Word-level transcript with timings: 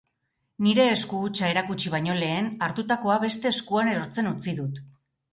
Nire 0.67 0.85
esku 0.91 1.17
hutsa 1.25 1.49
erakutsi 1.51 1.91
baino 1.95 2.15
lehen, 2.23 2.47
hartutakoa 2.67 3.17
beste 3.25 3.49
eskuan 3.57 3.93
erortzen 3.93 4.31
utzi 4.31 4.55
dut. 4.61 4.81